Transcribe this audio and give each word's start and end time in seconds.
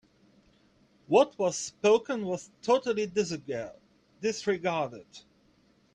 What 1.05 1.37
was 1.37 1.55
spoken 1.55 2.25
was 2.25 2.49
totally 2.63 3.05
disregarded. 3.05 5.05